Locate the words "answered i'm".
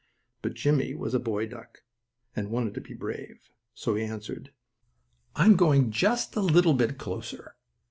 4.03-5.55